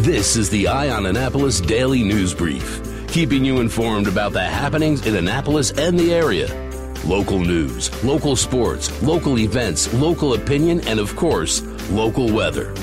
This 0.00 0.36
is 0.36 0.50
the 0.50 0.68
Eye 0.68 0.90
on 0.90 1.06
Annapolis 1.06 1.58
Daily 1.58 2.02
News 2.02 2.34
Brief, 2.34 2.82
keeping 3.08 3.46
you 3.46 3.60
informed 3.60 4.08
about 4.08 4.34
the 4.34 4.42
happenings 4.44 5.06
in 5.06 5.16
Annapolis 5.16 5.70
and 5.70 5.98
the 5.98 6.12
area. 6.12 6.48
Local 7.06 7.40
news, 7.40 8.04
local 8.04 8.36
sports, 8.36 9.02
local 9.02 9.38
events, 9.38 9.90
local 9.94 10.34
opinion, 10.34 10.86
and 10.86 11.00
of 11.00 11.16
course, 11.16 11.62
local 11.90 12.30
weather. 12.30 12.74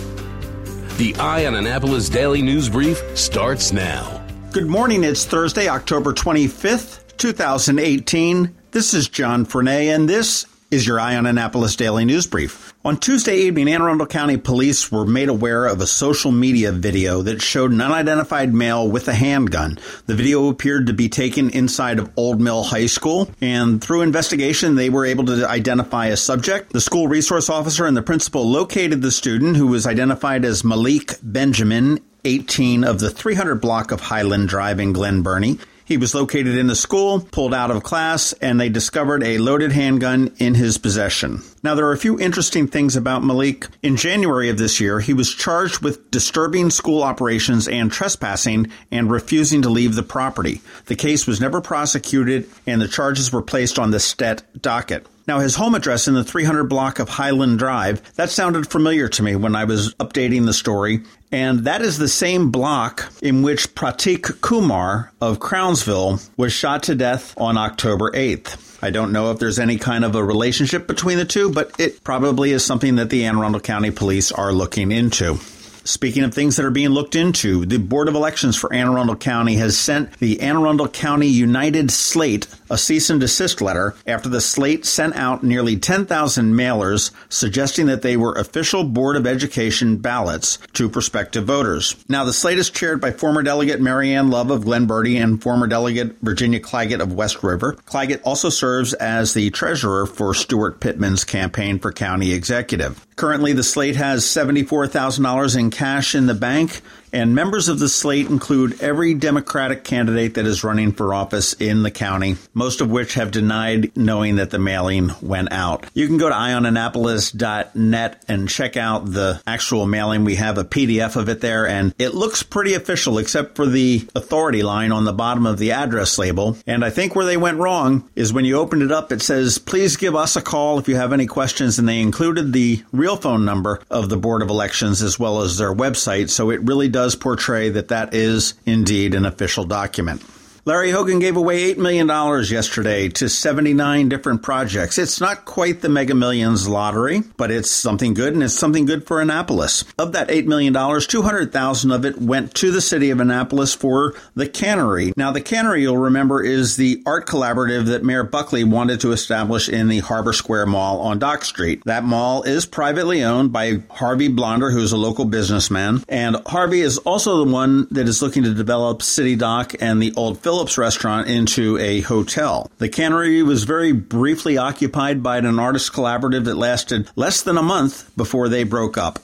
The 0.97 1.15
Eye 1.19 1.45
on 1.45 1.53
Annapolis 1.53 2.09
Daily 2.09 2.41
News 2.41 2.67
Brief 2.67 2.99
starts 3.15 3.71
now. 3.71 4.25
Good 4.51 4.67
morning. 4.67 5.03
It's 5.03 5.23
Thursday, 5.23 5.67
October 5.67 6.13
25th, 6.13 7.15
2018. 7.17 8.55
This 8.71 8.95
is 8.95 9.07
John 9.07 9.45
Frenaye, 9.45 9.93
and 9.93 10.09
this 10.09 10.47
is 10.73 10.87
your 10.87 10.99
Eye 10.99 11.15
on 11.15 11.27
Annapolis 11.27 11.75
Daily 11.75 12.03
News 12.03 12.25
Brief. 12.25 12.73
On 12.83 12.97
Tuesday 12.97 13.41
evening, 13.41 13.69
Anne 13.69 13.83
Arundel 13.83 14.07
County 14.07 14.37
police 14.37 14.91
were 14.91 15.05
made 15.05 15.29
aware 15.29 15.67
of 15.67 15.79
a 15.81 15.85
social 15.85 16.31
media 16.31 16.71
video 16.71 17.21
that 17.21 17.43
showed 17.43 17.71
an 17.71 17.79
unidentified 17.79 18.55
male 18.55 18.89
with 18.89 19.07
a 19.07 19.13
handgun. 19.13 19.77
The 20.07 20.15
video 20.15 20.49
appeared 20.49 20.87
to 20.87 20.93
be 20.93 21.09
taken 21.09 21.51
inside 21.51 21.99
of 21.99 22.09
Old 22.17 22.41
Mill 22.41 22.63
High 22.63 22.87
School, 22.87 23.29
and 23.39 23.83
through 23.83 24.01
investigation, 24.01 24.73
they 24.73 24.89
were 24.89 25.05
able 25.05 25.25
to 25.25 25.47
identify 25.47 26.07
a 26.07 26.17
subject. 26.17 26.73
The 26.73 26.81
school 26.81 27.07
resource 27.07 27.51
officer 27.51 27.85
and 27.85 27.95
the 27.95 28.01
principal 28.01 28.49
located 28.49 29.03
the 29.03 29.11
student, 29.11 29.57
who 29.57 29.67
was 29.67 29.85
identified 29.85 30.43
as 30.43 30.63
Malik 30.63 31.13
Benjamin, 31.21 31.99
18 32.25 32.83
of 32.83 32.99
the 32.99 33.11
300 33.11 33.61
block 33.61 33.91
of 33.91 34.01
Highland 34.01 34.49
Drive 34.49 34.79
in 34.79 34.91
Glen 34.91 35.21
Burnie. 35.21 35.59
He 35.85 35.97
was 35.97 36.15
located 36.15 36.57
in 36.57 36.67
the 36.67 36.75
school, 36.75 37.19
pulled 37.19 37.53
out 37.53 37.71
of 37.71 37.83
class, 37.83 38.33
and 38.33 38.59
they 38.59 38.69
discovered 38.69 39.23
a 39.23 39.37
loaded 39.37 39.71
handgun 39.71 40.33
in 40.37 40.55
his 40.55 40.77
possession. 40.77 41.41
Now, 41.63 41.75
there 41.75 41.87
are 41.87 41.93
a 41.93 41.97
few 41.97 42.19
interesting 42.19 42.67
things 42.67 42.97
about 42.97 43.23
Malik. 43.23 43.67
In 43.81 43.95
January 43.95 44.49
of 44.49 44.57
this 44.57 44.81
year, 44.81 44.99
he 44.99 45.13
was 45.13 45.33
charged 45.33 45.81
with 45.81 46.11
disturbing 46.11 46.69
school 46.69 47.01
operations 47.01 47.69
and 47.69 47.89
trespassing 47.89 48.69
and 48.91 49.09
refusing 49.09 49.61
to 49.61 49.69
leave 49.69 49.95
the 49.95 50.03
property. 50.03 50.61
The 50.87 50.97
case 50.97 51.25
was 51.25 51.39
never 51.39 51.61
prosecuted, 51.61 52.49
and 52.67 52.81
the 52.81 52.89
charges 52.89 53.31
were 53.31 53.41
placed 53.41 53.79
on 53.79 53.91
the 53.91 54.01
STET 54.01 54.43
docket. 54.61 55.07
Now, 55.25 55.39
his 55.39 55.55
home 55.55 55.73
address 55.73 56.09
in 56.09 56.15
the 56.15 56.23
300 56.25 56.65
block 56.65 56.99
of 56.99 57.07
Highland 57.07 57.59
Drive, 57.59 58.13
that 58.15 58.29
sounded 58.29 58.67
familiar 58.67 59.07
to 59.07 59.23
me 59.23 59.37
when 59.37 59.55
I 59.55 59.63
was 59.63 59.93
updating 59.95 60.45
the 60.45 60.53
story. 60.53 61.03
And 61.31 61.59
that 61.59 61.81
is 61.81 61.97
the 61.97 62.09
same 62.09 62.51
block 62.51 63.09
in 63.21 63.41
which 63.41 63.73
Pratik 63.73 64.41
Kumar 64.41 65.13
of 65.21 65.39
Crownsville 65.39 66.19
was 66.35 66.51
shot 66.51 66.83
to 66.83 66.95
death 66.95 67.33
on 67.37 67.57
October 67.57 68.11
8th. 68.11 68.62
I 68.83 68.89
don't 68.89 69.13
know 69.13 69.31
if 69.31 69.39
there's 69.39 69.59
any 69.59 69.77
kind 69.77 70.03
of 70.03 70.13
a 70.13 70.21
relationship 70.21 70.87
between 70.87 71.17
the 71.17 71.23
two, 71.23 71.49
but 71.49 71.71
it 71.79 72.03
probably 72.03 72.51
is 72.51 72.65
something 72.65 72.97
that 72.97 73.09
the 73.09 73.23
Anne 73.23 73.37
Arundel 73.37 73.61
County 73.61 73.91
Police 73.91 74.29
are 74.33 74.51
looking 74.51 74.91
into. 74.91 75.39
Speaking 75.85 76.23
of 76.23 76.33
things 76.33 76.55
that 76.55 76.65
are 76.65 76.71
being 76.71 76.89
looked 76.89 77.13
into, 77.13 77.65
the 77.65 77.77
Board 77.77 78.07
of 78.07 78.15
Elections 78.15 78.55
for 78.55 78.73
Anne 78.73 78.87
Arundel 78.87 79.17
County 79.17 79.55
has 79.55 79.77
sent 79.77 80.17
the 80.19 80.39
Anne 80.39 80.55
Arundel 80.55 80.87
County 80.87 81.27
United 81.27 81.91
Slate 81.91 82.47
a 82.69 82.77
cease 82.77 83.09
and 83.09 83.19
desist 83.19 83.61
letter 83.61 83.93
after 84.07 84.29
the 84.29 84.41
slate 84.41 84.85
sent 84.85 85.15
out 85.15 85.43
nearly 85.43 85.77
10,000 85.77 86.53
mailers 86.53 87.11
suggesting 87.29 87.85
that 87.85 88.01
they 88.01 88.17
were 88.17 88.33
official 88.33 88.83
Board 88.83 89.15
of 89.15 89.27
Education 89.27 89.97
ballots 89.97 90.57
to 90.73 90.89
prospective 90.89 91.43
voters. 91.43 91.95
Now, 92.07 92.23
the 92.23 92.33
slate 92.33 92.57
is 92.57 92.69
chaired 92.69 93.01
by 93.01 93.11
former 93.11 93.43
delegate 93.43 93.81
Mary 93.81 94.13
Ann 94.13 94.29
Love 94.29 94.51
of 94.51 94.63
Glen 94.63 94.87
Burnie 94.87 95.17
and 95.17 95.41
former 95.41 95.67
delegate 95.67 96.15
Virginia 96.21 96.59
Claggett 96.59 97.01
of 97.01 97.13
West 97.13 97.43
River. 97.43 97.73
Claggett 97.85 98.21
also 98.23 98.49
serves 98.49 98.93
as 98.93 99.33
the 99.33 99.49
treasurer 99.51 100.05
for 100.05 100.33
Steuart 100.33 100.79
Pittman's 100.79 101.25
campaign 101.25 101.77
for 101.77 101.91
county 101.91 102.31
executive. 102.33 103.05
Currently, 103.15 103.53
the 103.53 103.63
slate 103.63 103.97
has 103.97 104.23
$74,000 104.23 105.59
in 105.59 105.69
cash 105.73 106.15
in 106.15 106.27
the 106.27 106.33
bank 106.33 106.81
and 107.13 107.35
members 107.35 107.69
of 107.69 107.79
the 107.79 107.87
slate 107.87 108.27
include 108.27 108.81
every 108.81 109.13
Democratic 109.13 109.83
candidate 109.83 110.33
that 110.33 110.47
is 110.47 110.63
running 110.63 110.91
for 110.91 111.13
office 111.13 111.53
in 111.53 111.83
the 111.83 111.91
county, 111.91 112.35
most 112.53 112.81
of 112.81 112.89
which 112.89 113.13
have 113.13 113.31
denied 113.31 113.95
knowing 113.95 114.37
that 114.37 114.49
the 114.49 114.59
mailing 114.59 115.11
went 115.21 115.51
out. 115.51 115.85
You 115.93 116.07
can 116.07 116.17
go 116.17 116.27
to 116.27 116.35
eyeonannapolis.net 116.35 118.25
and 118.27 118.49
check 118.49 118.75
out 118.75 119.05
the 119.05 119.41
actual 119.45 119.85
mailing. 119.85 120.25
We 120.25 120.35
have 120.35 120.57
a 120.57 120.65
PDF 120.65 121.15
of 121.15 121.29
it 121.29 121.39
there, 121.39 121.67
and 121.67 121.93
it 121.99 122.15
looks 122.15 122.41
pretty 122.41 122.73
official 122.73 123.19
except 123.19 123.55
for 123.55 123.67
the 123.67 124.07
authority 124.15 124.63
line 124.63 124.91
on 124.91 125.05
the 125.05 125.13
bottom 125.13 125.45
of 125.45 125.59
the 125.59 125.73
address 125.73 126.17
label. 126.17 126.57
And 126.65 126.83
I 126.83 126.89
think 126.89 127.15
where 127.15 127.25
they 127.25 127.37
went 127.37 127.59
wrong 127.59 128.09
is 128.15 128.33
when 128.33 128.45
you 128.45 128.57
opened 128.57 128.81
it 128.81 128.91
up, 128.91 129.11
it 129.11 129.21
says, 129.21 129.59
please 129.59 129.97
give 129.97 130.15
us 130.15 130.35
a 130.35 130.41
call 130.41 130.79
if 130.79 130.87
you 130.87 130.95
have 130.95 131.13
any 131.13 131.27
questions, 131.27 131.77
and 131.77 131.87
they 131.87 132.01
included 132.01 132.53
the 132.53 132.83
real 132.91 133.17
phone 133.17 133.45
number 133.45 133.81
of 133.91 134.09
the 134.09 134.17
Board 134.17 134.41
of 134.41 134.49
Elections 134.49 135.03
as 135.03 135.19
well 135.19 135.41
as 135.41 135.59
their 135.59 135.73
website, 135.73 136.31
so 136.31 136.49
it 136.49 136.61
really 136.63 136.89
does 136.89 137.02
does 137.03 137.15
portray 137.15 137.67
that 137.67 137.89
that 137.89 138.13
is 138.13 138.53
indeed 138.65 139.13
an 139.13 139.25
official 139.25 139.65
document. 139.65 140.23
Larry 140.65 140.91
Hogan 140.91 141.19
gave 141.19 141.35
away 141.35 141.73
$8 141.73 141.77
million 141.77 142.07
yesterday 142.45 143.09
to 143.09 143.27
79 143.27 144.07
different 144.07 144.43
projects. 144.43 144.97
It's 144.97 145.19
not 145.19 145.43
quite 145.43 145.81
the 145.81 145.89
Mega 145.89 146.15
Millions 146.15 146.69
lottery, 146.69 147.19
but 147.35 147.51
it's 147.51 147.69
something 147.69 148.13
good 148.13 148.31
and 148.31 148.41
it's 148.41 148.53
something 148.53 148.85
good 148.85 149.05
for 149.05 149.19
Annapolis. 149.19 149.83
Of 149.99 150.13
that 150.13 150.29
$8 150.29 150.45
million, 150.45 150.73
200,000 150.73 151.91
of 151.91 152.05
it 152.05 152.17
went 152.21 152.53
to 152.55 152.71
the 152.71 152.79
city 152.79 153.09
of 153.09 153.19
Annapolis 153.19 153.75
for 153.75 154.15
the 154.35 154.47
cannery. 154.47 155.11
Now, 155.17 155.31
the 155.31 155.41
cannery, 155.41 155.81
you'll 155.81 155.97
remember, 155.97 156.41
is 156.41 156.77
the 156.77 157.03
art 157.05 157.27
collaborative 157.27 157.87
that 157.87 158.05
Mayor 158.05 158.23
Buckley 158.23 158.63
wanted 158.63 159.01
to 159.01 159.11
establish 159.11 159.67
in 159.67 159.89
the 159.89 159.99
Harbor 159.99 160.31
Square 160.31 160.67
Mall 160.67 161.01
on 161.01 161.19
Dock 161.19 161.43
Street. 161.43 161.83
That 161.83 162.05
mall 162.05 162.43
is 162.43 162.65
privately 162.65 163.21
owned 163.21 163.51
by 163.51 163.83
Harvey 163.89 164.29
Blonder, 164.29 164.71
who's 164.71 164.93
a 164.93 164.97
local 164.97 165.25
businessman. 165.25 166.05
And 166.07 166.37
Harvey 166.45 166.79
is 166.79 166.99
also 166.99 167.43
the 167.43 167.51
one 167.51 167.89
that 167.91 168.07
is 168.07 168.21
looking 168.21 168.43
to 168.43 168.53
develop 168.53 169.01
City 169.01 169.35
Dock 169.35 169.73
and 169.81 170.01
the 170.01 170.13
Old 170.15 170.39
Phillips 170.53 170.77
restaurant 170.77 171.27
into 171.27 171.79
a 171.79 172.01
hotel. 172.01 172.69
The 172.77 172.87
cannery 172.87 173.41
was 173.41 173.63
very 173.63 173.91
briefly 173.91 174.55
occupied 174.55 175.23
by 175.23 175.39
an 175.39 175.57
artist 175.57 175.91
collaborative 175.93 176.43
that 176.43 176.57
lasted 176.57 177.09
less 177.15 177.41
than 177.41 177.57
a 177.57 177.63
month 177.63 178.15
before 178.15 178.49
they 178.49 178.63
broke 178.63 178.95
up. 178.95 179.17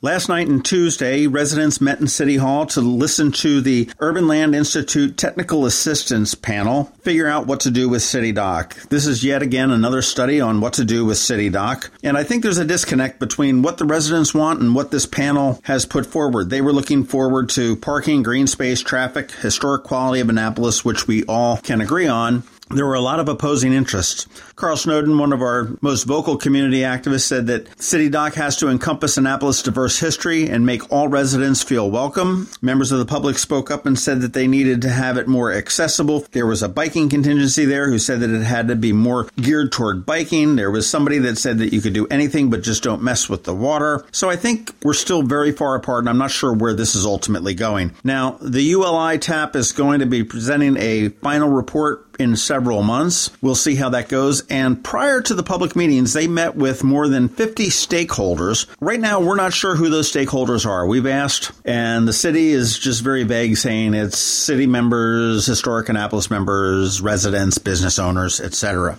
Last 0.00 0.28
night 0.28 0.46
and 0.46 0.64
Tuesday, 0.64 1.26
residents 1.26 1.80
met 1.80 1.98
in 1.98 2.06
City 2.06 2.36
Hall 2.36 2.66
to 2.66 2.80
listen 2.80 3.32
to 3.32 3.60
the 3.60 3.90
Urban 3.98 4.28
Land 4.28 4.54
Institute 4.54 5.16
Technical 5.16 5.66
Assistance 5.66 6.36
Panel 6.36 6.84
figure 7.00 7.26
out 7.26 7.48
what 7.48 7.58
to 7.60 7.70
do 7.72 7.88
with 7.88 8.02
City 8.02 8.30
Dock. 8.30 8.76
This 8.90 9.08
is 9.08 9.24
yet 9.24 9.42
again 9.42 9.72
another 9.72 10.00
study 10.00 10.40
on 10.40 10.60
what 10.60 10.74
to 10.74 10.84
do 10.84 11.04
with 11.04 11.18
City 11.18 11.50
Dock, 11.50 11.90
and 12.04 12.16
I 12.16 12.22
think 12.22 12.44
there's 12.44 12.58
a 12.58 12.64
disconnect 12.64 13.18
between 13.18 13.62
what 13.62 13.78
the 13.78 13.86
residents 13.86 14.32
want 14.32 14.60
and 14.60 14.72
what 14.72 14.92
this 14.92 15.04
panel 15.04 15.58
has 15.64 15.84
put 15.84 16.06
forward. 16.06 16.48
They 16.48 16.60
were 16.60 16.72
looking 16.72 17.02
forward 17.02 17.48
to 17.50 17.74
parking, 17.74 18.22
green 18.22 18.46
space, 18.46 18.80
traffic, 18.80 19.32
historic 19.32 19.82
quality 19.82 20.20
of 20.20 20.28
Annapolis, 20.28 20.84
which 20.84 21.08
we 21.08 21.24
all 21.24 21.56
can 21.56 21.80
agree 21.80 22.06
on, 22.06 22.44
there 22.70 22.86
were 22.86 22.94
a 22.94 23.00
lot 23.00 23.18
of 23.18 23.28
opposing 23.28 23.72
interests. 23.72 24.26
Carl 24.58 24.76
Snowden, 24.76 25.16
one 25.18 25.32
of 25.32 25.40
our 25.40 25.68
most 25.82 26.02
vocal 26.02 26.36
community 26.36 26.80
activists, 26.80 27.28
said 27.28 27.46
that 27.46 27.80
City 27.80 28.08
Dock 28.08 28.34
has 28.34 28.56
to 28.56 28.68
encompass 28.68 29.16
Annapolis' 29.16 29.62
diverse 29.62 30.00
history 30.00 30.50
and 30.50 30.66
make 30.66 30.90
all 30.90 31.06
residents 31.06 31.62
feel 31.62 31.88
welcome. 31.88 32.48
Members 32.60 32.90
of 32.90 32.98
the 32.98 33.04
public 33.04 33.38
spoke 33.38 33.70
up 33.70 33.86
and 33.86 33.96
said 33.96 34.20
that 34.20 34.32
they 34.32 34.48
needed 34.48 34.82
to 34.82 34.90
have 34.90 35.16
it 35.16 35.28
more 35.28 35.52
accessible. 35.52 36.26
There 36.32 36.44
was 36.44 36.64
a 36.64 36.68
biking 36.68 37.08
contingency 37.08 37.66
there 37.66 37.88
who 37.88 38.00
said 38.00 38.18
that 38.18 38.30
it 38.30 38.42
had 38.42 38.66
to 38.66 38.74
be 38.74 38.92
more 38.92 39.28
geared 39.40 39.70
toward 39.70 40.04
biking. 40.04 40.56
There 40.56 40.72
was 40.72 40.90
somebody 40.90 41.18
that 41.18 41.38
said 41.38 41.58
that 41.58 41.72
you 41.72 41.80
could 41.80 41.92
do 41.92 42.08
anything 42.08 42.50
but 42.50 42.64
just 42.64 42.82
don't 42.82 43.00
mess 43.00 43.28
with 43.28 43.44
the 43.44 43.54
water. 43.54 44.04
So 44.10 44.28
I 44.28 44.34
think 44.34 44.74
we're 44.82 44.92
still 44.92 45.22
very 45.22 45.52
far 45.52 45.76
apart, 45.76 46.00
and 46.00 46.08
I'm 46.08 46.18
not 46.18 46.32
sure 46.32 46.52
where 46.52 46.74
this 46.74 46.96
is 46.96 47.06
ultimately 47.06 47.54
going. 47.54 47.94
Now, 48.02 48.38
the 48.42 48.62
ULI 48.62 49.18
TAP 49.18 49.54
is 49.54 49.70
going 49.70 50.00
to 50.00 50.06
be 50.06 50.24
presenting 50.24 50.76
a 50.78 51.10
final 51.10 51.48
report 51.48 52.06
in 52.18 52.34
several 52.36 52.82
months. 52.82 53.30
We'll 53.40 53.54
see 53.54 53.76
how 53.76 53.90
that 53.90 54.08
goes. 54.08 54.42
And 54.50 54.82
prior 54.82 55.20
to 55.22 55.34
the 55.34 55.42
public 55.42 55.76
meetings, 55.76 56.12
they 56.12 56.26
met 56.26 56.56
with 56.56 56.82
more 56.82 57.08
than 57.08 57.28
50 57.28 57.66
stakeholders. 57.66 58.66
Right 58.80 59.00
now, 59.00 59.20
we're 59.20 59.36
not 59.36 59.52
sure 59.52 59.76
who 59.76 59.90
those 59.90 60.10
stakeholders 60.10 60.66
are. 60.66 60.86
We've 60.86 61.06
asked, 61.06 61.52
and 61.64 62.08
the 62.08 62.12
city 62.12 62.48
is 62.48 62.78
just 62.78 63.02
very 63.02 63.24
vague, 63.24 63.56
saying 63.56 63.94
it's 63.94 64.18
city 64.18 64.66
members, 64.66 65.46
historic 65.46 65.88
Annapolis 65.88 66.30
members, 66.30 67.00
residents, 67.00 67.58
business 67.58 67.98
owners, 67.98 68.40
etc. 68.40 68.98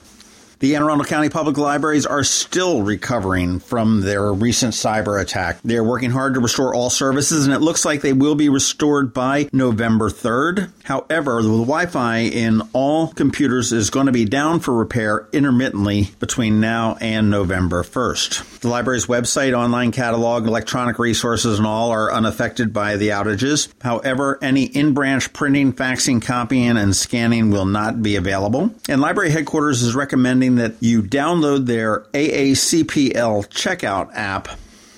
The 0.59 0.75
Anne 0.75 0.83
Arundel 0.83 1.06
County 1.06 1.29
Public 1.29 1.57
Libraries 1.57 2.06
are 2.06 2.25
still 2.25 2.81
recovering 2.81 3.59
from 3.59 4.01
their 4.01 4.33
recent 4.33 4.73
cyber 4.73 5.21
attack. 5.21 5.59
They're 5.63 5.85
working 5.85 6.11
hard 6.11 6.33
to 6.33 6.41
restore 6.41 6.75
all 6.75 6.89
services, 6.89 7.45
and 7.45 7.56
it 7.56 7.61
looks 7.61 7.85
like 7.85 8.01
they 8.01 8.11
will 8.11 8.35
be 8.35 8.50
restored 8.50 9.13
by 9.13 9.47
November 9.53 10.09
3rd. 10.09 10.69
However, 10.83 11.41
the 11.41 11.47
Wi 11.47 11.85
Fi 11.85 12.17
in 12.17 12.61
all 12.73 13.07
computers 13.07 13.71
is 13.71 13.89
going 13.89 14.07
to 14.07 14.11
be 14.11 14.25
down 14.25 14.59
for 14.59 14.73
repair 14.73 15.29
intermittently 15.31 16.09
between 16.19 16.59
now 16.59 16.97
and 17.00 17.29
November 17.29 17.83
1st. 17.83 18.59
The 18.59 18.67
library's 18.67 19.06
website, 19.06 19.57
online 19.57 19.94
catalog, 19.94 20.45
electronic 20.45 21.00
resources, 21.00 21.57
and 21.57 21.65
all 21.65 21.91
are 21.91 22.11
unaffected 22.11 22.73
by 22.73 22.97
the 22.97 23.09
outages. 23.09 23.69
However, 23.81 24.38
any 24.41 24.63
in 24.63 24.94
branch 24.94 25.31
printing, 25.31 25.71
faxing, 25.71 26.21
copying, 26.21 26.75
and 26.75 26.94
scanning 26.94 27.50
will 27.50 27.63
not 27.63 28.03
be 28.03 28.17
available. 28.17 28.75
And 28.89 29.00
library 29.00 29.29
headquarters 29.29 29.83
is 29.83 29.95
recommending 29.95 30.48
that 30.55 30.75
you 30.79 31.01
download 31.01 31.65
their 31.65 32.01
AACPL 32.13 33.47
checkout 33.49 34.09
app 34.13 34.49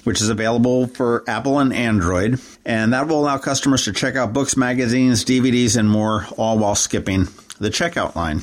which 0.04 0.22
is 0.22 0.30
available 0.30 0.88
for 0.88 1.24
Apple 1.28 1.60
and 1.60 1.74
Android. 1.74 2.40
And 2.66 2.94
that 2.94 3.08
will 3.08 3.20
allow 3.20 3.38
customers 3.38 3.86
to 3.86 3.94
check 3.94 4.16
out 4.16 4.34
books, 4.34 4.58
magazines, 4.58 5.24
DVDs, 5.26 5.78
and 5.78 5.90
more, 5.90 6.26
all 6.38 6.58
while 6.58 6.76
skipping 6.76 7.28
the 7.60 7.70
checkout 7.70 8.16
line. 8.16 8.42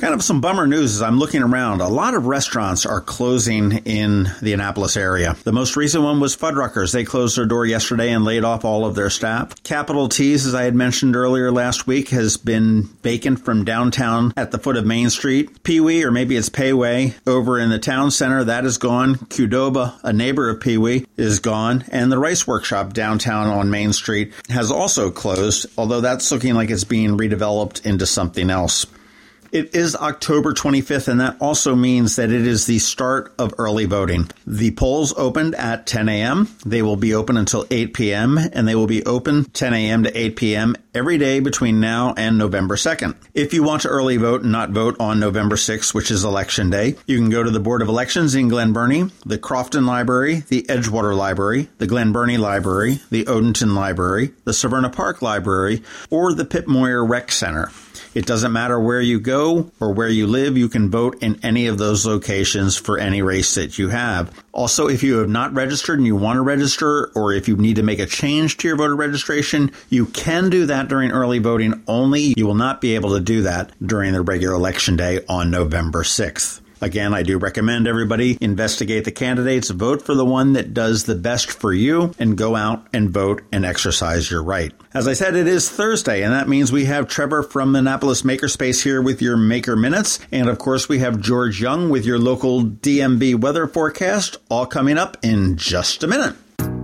Kind 0.00 0.14
of 0.14 0.22
some 0.22 0.40
bummer 0.40 0.66
news 0.66 0.94
as 0.94 1.02
I'm 1.02 1.18
looking 1.18 1.42
around. 1.42 1.82
A 1.82 1.88
lot 1.88 2.14
of 2.14 2.24
restaurants 2.24 2.86
are 2.86 3.02
closing 3.02 3.72
in 3.84 4.30
the 4.40 4.54
Annapolis 4.54 4.96
area. 4.96 5.36
The 5.44 5.52
most 5.52 5.76
recent 5.76 6.02
one 6.02 6.20
was 6.20 6.34
Fuddruckers. 6.34 6.90
They 6.90 7.04
closed 7.04 7.36
their 7.36 7.44
door 7.44 7.66
yesterday 7.66 8.10
and 8.10 8.24
laid 8.24 8.42
off 8.42 8.64
all 8.64 8.86
of 8.86 8.94
their 8.94 9.10
staff. 9.10 9.62
Capital 9.62 10.08
Teas, 10.08 10.46
as 10.46 10.54
I 10.54 10.62
had 10.62 10.74
mentioned 10.74 11.16
earlier 11.16 11.52
last 11.52 11.86
week, 11.86 12.08
has 12.08 12.38
been 12.38 12.84
vacant 13.02 13.44
from 13.44 13.66
downtown 13.66 14.32
at 14.38 14.52
the 14.52 14.58
foot 14.58 14.78
of 14.78 14.86
Main 14.86 15.10
Street. 15.10 15.62
Pee 15.64 15.80
Wee, 15.80 16.02
or 16.02 16.10
maybe 16.10 16.34
it's 16.34 16.48
Payway, 16.48 17.14
over 17.26 17.58
in 17.58 17.68
the 17.68 17.78
town 17.78 18.10
center, 18.10 18.44
that 18.44 18.64
is 18.64 18.78
gone. 18.78 19.16
Qdoba, 19.16 20.00
a 20.02 20.14
neighbor 20.14 20.48
of 20.48 20.62
Pee 20.62 20.78
Wee, 20.78 21.04
is 21.18 21.40
gone. 21.40 21.84
And 21.92 22.10
the 22.10 22.18
Rice 22.18 22.46
Workshop 22.46 22.94
downtown 22.94 23.48
on 23.48 23.68
Main 23.68 23.92
Street 23.92 24.32
has 24.48 24.70
also 24.70 25.10
closed, 25.10 25.66
although 25.76 26.00
that's 26.00 26.32
looking 26.32 26.54
like 26.54 26.70
it's 26.70 26.84
being 26.84 27.18
redeveloped 27.18 27.84
into 27.84 28.06
something 28.06 28.48
else. 28.48 28.86
It 29.52 29.74
is 29.74 29.96
October 29.96 30.52
25th, 30.52 31.08
and 31.08 31.20
that 31.20 31.36
also 31.40 31.74
means 31.74 32.14
that 32.14 32.30
it 32.30 32.46
is 32.46 32.66
the 32.66 32.78
start 32.78 33.34
of 33.36 33.52
early 33.58 33.84
voting. 33.84 34.30
The 34.46 34.70
polls 34.70 35.12
opened 35.16 35.56
at 35.56 35.88
10 35.88 36.08
a.m. 36.08 36.48
They 36.64 36.82
will 36.82 36.96
be 36.96 37.14
open 37.14 37.36
until 37.36 37.66
8 37.68 37.92
p.m., 37.92 38.38
and 38.38 38.68
they 38.68 38.76
will 38.76 38.86
be 38.86 39.04
open 39.04 39.44
10 39.46 39.74
a.m. 39.74 40.04
to 40.04 40.16
8 40.16 40.36
p.m. 40.36 40.76
every 40.94 41.18
day 41.18 41.40
between 41.40 41.80
now 41.80 42.14
and 42.16 42.38
November 42.38 42.76
2nd. 42.76 43.16
If 43.34 43.52
you 43.52 43.64
want 43.64 43.82
to 43.82 43.88
early 43.88 44.18
vote 44.18 44.42
and 44.42 44.52
not 44.52 44.70
vote 44.70 44.94
on 45.00 45.18
November 45.18 45.56
6th, 45.56 45.94
which 45.94 46.12
is 46.12 46.22
election 46.22 46.70
day, 46.70 46.96
you 47.06 47.18
can 47.18 47.30
go 47.30 47.42
to 47.42 47.50
the 47.50 47.58
Board 47.58 47.82
of 47.82 47.88
Elections 47.88 48.36
in 48.36 48.46
Glen 48.46 48.72
Burnie, 48.72 49.10
the 49.26 49.38
Crofton 49.38 49.84
Library, 49.84 50.44
the 50.46 50.62
Edgewater 50.62 51.16
Library, 51.16 51.68
the 51.78 51.88
Glen 51.88 52.12
Burnie 52.12 52.38
Library, 52.38 53.00
the 53.10 53.24
Odenton 53.24 53.74
Library, 53.74 54.32
the 54.44 54.52
Severna 54.52 54.92
Park 54.92 55.22
Library, 55.22 55.82
or 56.08 56.34
the 56.34 56.44
Pip 56.44 56.68
Moyer 56.68 57.04
Rec 57.04 57.32
Center. 57.32 57.72
It 58.12 58.26
doesn't 58.26 58.52
matter 58.52 58.78
where 58.80 59.00
you 59.00 59.20
go 59.20 59.70
or 59.78 59.92
where 59.92 60.08
you 60.08 60.26
live, 60.26 60.58
you 60.58 60.68
can 60.68 60.90
vote 60.90 61.22
in 61.22 61.38
any 61.44 61.68
of 61.68 61.78
those 61.78 62.04
locations 62.04 62.76
for 62.76 62.98
any 62.98 63.22
race 63.22 63.54
that 63.54 63.78
you 63.78 63.88
have. 63.88 64.32
Also, 64.52 64.88
if 64.88 65.02
you 65.02 65.18
have 65.18 65.28
not 65.28 65.54
registered 65.54 65.98
and 65.98 66.06
you 66.06 66.16
want 66.16 66.36
to 66.36 66.42
register, 66.42 67.12
or 67.14 67.32
if 67.32 67.46
you 67.46 67.56
need 67.56 67.76
to 67.76 67.84
make 67.84 68.00
a 68.00 68.06
change 68.06 68.56
to 68.56 68.68
your 68.68 68.76
voter 68.76 68.96
registration, 68.96 69.70
you 69.88 70.06
can 70.06 70.50
do 70.50 70.66
that 70.66 70.88
during 70.88 71.12
early 71.12 71.38
voting 71.38 71.82
only. 71.86 72.34
You 72.36 72.46
will 72.46 72.54
not 72.54 72.80
be 72.80 72.96
able 72.96 73.14
to 73.14 73.20
do 73.20 73.42
that 73.42 73.70
during 73.84 74.12
the 74.12 74.22
regular 74.22 74.54
election 74.54 74.96
day 74.96 75.20
on 75.28 75.50
November 75.50 76.02
6th. 76.02 76.59
Again, 76.80 77.12
I 77.12 77.22
do 77.22 77.38
recommend 77.38 77.86
everybody 77.86 78.38
investigate 78.40 79.04
the 79.04 79.12
candidates, 79.12 79.70
vote 79.70 80.02
for 80.02 80.14
the 80.14 80.24
one 80.24 80.54
that 80.54 80.72
does 80.72 81.04
the 81.04 81.14
best 81.14 81.50
for 81.50 81.72
you, 81.72 82.12
and 82.18 82.38
go 82.38 82.56
out 82.56 82.86
and 82.92 83.10
vote 83.10 83.42
and 83.52 83.64
exercise 83.64 84.30
your 84.30 84.42
right. 84.42 84.72
As 84.94 85.06
I 85.06 85.12
said, 85.12 85.36
it 85.36 85.46
is 85.46 85.68
Thursday, 85.68 86.22
and 86.22 86.32
that 86.32 86.48
means 86.48 86.72
we 86.72 86.86
have 86.86 87.06
Trevor 87.06 87.42
from 87.42 87.76
Annapolis 87.76 88.22
Makerspace 88.22 88.82
here 88.82 89.02
with 89.02 89.20
your 89.20 89.36
Maker 89.36 89.76
Minutes. 89.76 90.18
And 90.32 90.48
of 90.48 90.58
course, 90.58 90.88
we 90.88 91.00
have 91.00 91.20
George 91.20 91.60
Young 91.60 91.90
with 91.90 92.04
your 92.04 92.18
local 92.18 92.62
DMV 92.62 93.38
weather 93.38 93.66
forecast, 93.66 94.38
all 94.48 94.66
coming 94.66 94.98
up 94.98 95.18
in 95.22 95.56
just 95.56 96.02
a 96.02 96.06
minute. 96.06 96.34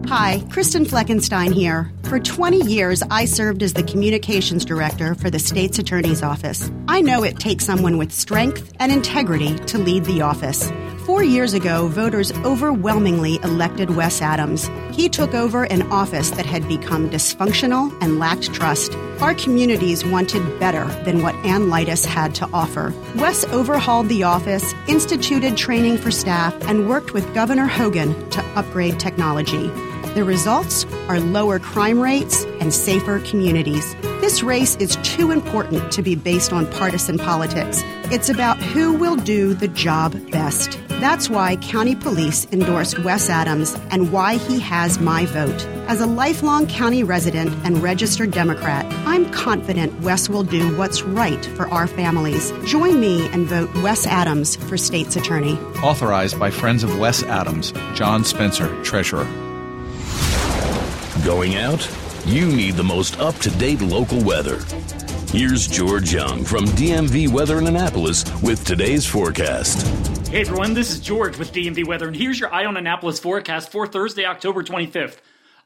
Hi, 0.09 0.41
Kristen 0.53 0.85
Fleckenstein 0.85 1.53
here. 1.53 1.91
For 2.05 2.21
20 2.21 2.59
years, 2.59 3.03
I 3.11 3.25
served 3.25 3.61
as 3.65 3.73
the 3.73 3.83
communications 3.83 4.65
director 4.65 5.17
for 5.17 5.31
the 5.31 5.41
state's 5.41 5.81
attorney's 5.81 6.23
office. 6.23 6.71
I 6.87 7.01
know 7.01 7.25
it 7.25 7.41
takes 7.41 7.67
someone 7.67 7.99
with 7.99 8.13
strength 8.13 8.73
and 8.79 8.93
integrity 8.93 9.57
to 9.57 9.79
lead 9.79 10.05
the 10.05 10.23
office. 10.23 10.71
Four 11.07 11.25
years 11.25 11.55
ago, 11.55 11.89
voters 11.89 12.31
overwhelmingly 12.45 13.41
elected 13.43 13.97
Wes 13.97 14.23
Adams. 14.23 14.71
He 14.93 15.09
took 15.09 15.35
over 15.35 15.65
an 15.65 15.83
office 15.91 16.31
that 16.31 16.47
had 16.47 16.69
become 16.69 17.11
dysfunctional 17.11 17.93
and 18.01 18.21
lacked 18.21 18.53
trust. 18.55 18.95
Our 19.21 19.35
communities 19.35 20.05
wanted 20.05 20.61
better 20.61 20.85
than 21.05 21.23
what 21.23 21.35
Anne 21.37 21.69
Leitess 21.69 22.05
had 22.05 22.33
to 22.37 22.49
offer. 22.53 22.95
Wes 23.17 23.45
overhauled 23.47 24.09
the 24.09 24.23
office, 24.23 24.73
instituted 24.87 25.57
training 25.57 25.99
for 25.99 26.13
staff, 26.13 26.55
and 26.69 26.89
worked 26.89 27.13
with 27.13 27.35
Governor 27.35 27.67
Hogan 27.67 28.29
to 28.31 28.45
upgrade 28.57 29.01
technology. 29.01 29.71
The 30.17 30.25
results 30.25 30.87
are 31.09 31.21
lower 31.21 31.59
crime 31.59 32.01
rates 32.01 32.45
and 32.59 32.73
safer 32.73 33.19
communities. 33.19 33.95
This 34.23 34.43
race 34.43 34.75
is 34.77 34.97
too 35.03 35.31
important 35.31 35.93
to 35.93 36.01
be 36.01 36.15
based 36.15 36.55
on 36.55 36.67
partisan 36.73 37.19
politics. 37.19 37.83
It's 38.05 38.31
about 38.31 38.57
who 38.57 38.95
will 38.95 39.17
do 39.17 39.53
the 39.53 39.69
job 39.69 40.19
best. 40.31 40.81
That's 40.89 41.29
why 41.29 41.57
County 41.57 41.95
Police 41.95 42.47
endorsed 42.51 42.99
Wes 43.01 43.29
Adams 43.29 43.75
and 43.91 44.11
why 44.11 44.39
he 44.39 44.59
has 44.59 44.99
my 44.99 45.27
vote. 45.27 45.67
As 45.87 46.01
a 46.01 46.07
lifelong 46.07 46.67
county 46.67 47.05
resident 47.05 47.51
and 47.63 47.83
registered 47.83 48.31
Democrat, 48.31 48.87
I'm 49.07 49.31
confident 49.33 50.01
Wes 50.01 50.31
will 50.31 50.45
do 50.45 50.75
what's 50.79 51.03
right 51.03 51.45
for 51.45 51.69
our 51.69 51.87
families. 51.87 52.53
Join 52.65 53.01
me 53.01 53.29
and 53.35 53.47
vote 53.47 53.69
Wes 53.83 54.07
Adams 54.07 54.57
for 54.57 54.79
state's 54.79 55.15
attorney. 55.15 55.59
Authorized 55.83 56.39
by 56.39 56.51
Friends 56.51 56.83
of 56.85 56.99
Wes 56.99 57.23
Adams, 57.25 57.75
John 57.93 58.25
Spencer, 58.25 58.83
Treasurer. 58.83 59.27
Going 61.27 61.57
out? 61.57 61.91
You 62.25 62.47
need 62.47 62.77
the 62.77 62.85
most 62.85 63.19
up 63.19 63.35
to 63.39 63.51
date 63.59 63.81
local 63.81 64.23
weather. 64.23 64.61
Here's 65.33 65.67
George 65.67 66.15
Young 66.15 66.45
from 66.45 66.67
DMV 66.67 67.31
Weather 67.31 67.59
in 67.59 67.67
Annapolis 67.67 68.25
with 68.43 68.65
today's 68.65 69.05
forecast. 69.05 69.85
Hey 70.29 70.43
everyone, 70.43 70.73
this 70.73 70.93
is 70.93 71.01
George 71.01 71.37
with 71.37 71.53
DMV 71.53 71.85
Weather, 71.85 72.07
and 72.07 72.15
here's 72.15 72.39
your 72.39 72.55
Eye 72.55 72.65
on 72.65 72.77
Annapolis 72.77 73.19
forecast 73.19 73.73
for 73.73 73.89
Thursday, 73.89 74.25
October 74.25 74.63
25th. 74.63 75.17